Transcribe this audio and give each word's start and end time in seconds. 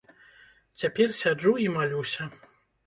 Цяпер 0.81 1.15
сяджу 1.21 1.55
і 1.67 1.71
малюся. 1.77 2.29